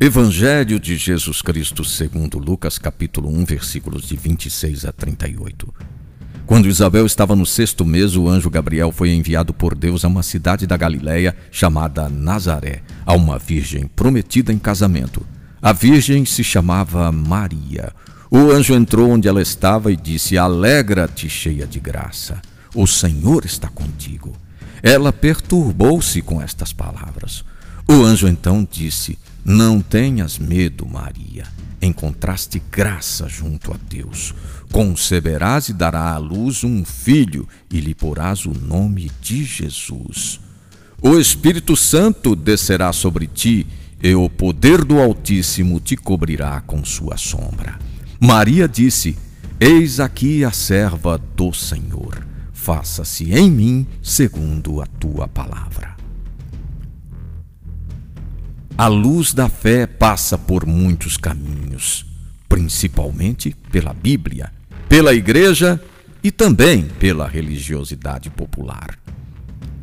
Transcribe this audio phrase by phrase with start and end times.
[0.00, 5.72] Evangelho de Jesus Cristo segundo Lucas capítulo 1 versículos de 26 a 38.
[6.44, 10.24] Quando Isabel estava no sexto mês, o anjo Gabriel foi enviado por Deus a uma
[10.24, 15.24] cidade da Galiléia chamada Nazaré, a uma virgem prometida em casamento.
[15.62, 17.92] A virgem se chamava Maria.
[18.28, 22.42] O anjo entrou onde ela estava e disse: Alegra-te, cheia de graça.
[22.74, 24.36] O Senhor está contigo.
[24.82, 27.44] Ela perturbou-se com estas palavras.
[27.88, 31.44] O anjo então disse: Não tenhas medo, Maria.
[31.82, 34.34] Encontraste graça junto a Deus.
[34.72, 40.40] Conceberás e dará à luz um filho, e lhe porás o nome de Jesus.
[41.02, 43.66] O Espírito Santo descerá sobre ti,
[44.02, 47.78] e o poder do Altíssimo te cobrirá com sua sombra.
[48.18, 49.14] Maria disse:
[49.60, 52.26] Eis aqui a serva do Senhor.
[52.54, 55.93] Faça-se em mim segundo a tua palavra.
[58.76, 62.04] A luz da fé passa por muitos caminhos,
[62.48, 64.52] principalmente pela Bíblia,
[64.88, 65.80] pela Igreja
[66.24, 68.98] e também pela religiosidade popular.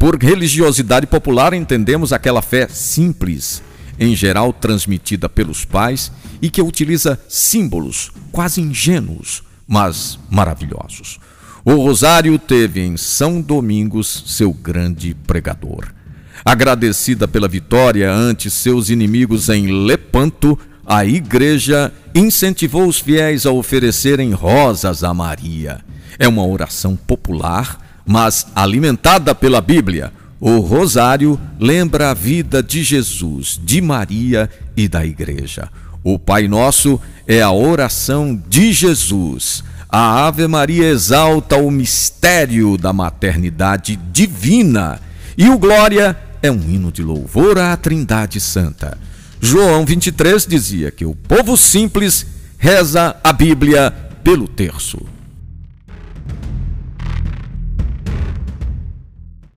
[0.00, 3.62] Por religiosidade popular entendemos aquela fé simples,
[4.00, 11.20] em geral transmitida pelos pais e que utiliza símbolos quase ingênuos, mas maravilhosos.
[11.64, 16.01] O Rosário teve em São Domingos seu grande pregador.
[16.44, 24.32] Agradecida pela vitória ante seus inimigos em Lepanto, a igreja incentivou os fiéis a oferecerem
[24.32, 25.80] rosas a Maria.
[26.18, 30.12] É uma oração popular, mas alimentada pela Bíblia.
[30.40, 35.68] O rosário lembra a vida de Jesus, de Maria e da igreja.
[36.02, 39.62] O Pai Nosso é a oração de Jesus.
[39.88, 45.00] A Ave Maria exalta o mistério da maternidade divina.
[45.38, 48.98] E o Glória é um hino de louvor à Trindade Santa.
[49.40, 52.26] João 23 dizia que o povo simples
[52.58, 53.90] reza a Bíblia
[54.22, 54.98] pelo terço.